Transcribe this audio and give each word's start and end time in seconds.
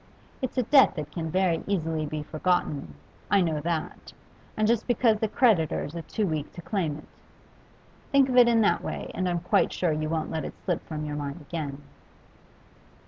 It's 0.41 0.57
a 0.57 0.63
debt 0.63 0.95
that 0.95 1.11
can 1.11 1.29
very 1.29 1.61
easily 1.67 2.07
be 2.07 2.23
forgotten, 2.23 2.95
I 3.29 3.39
know 3.41 3.59
that, 3.59 4.13
and 4.57 4.67
just 4.67 4.87
because 4.87 5.19
the 5.19 5.27
creditors 5.27 5.95
are 5.95 6.01
too 6.01 6.25
weak 6.25 6.51
to 6.53 6.61
claim 6.63 6.97
it. 6.97 7.05
Think 8.11 8.27
of 8.27 8.35
it 8.35 8.47
in 8.47 8.61
that 8.61 8.81
way, 8.83 9.11
and 9.13 9.29
I'm 9.29 9.41
quite 9.41 9.71
sure 9.71 9.91
you 9.91 10.09
won't 10.09 10.31
let 10.31 10.43
it 10.43 10.55
slip 10.65 10.83
from 10.87 11.05
your 11.05 11.17
mind 11.17 11.39
again. 11.41 11.83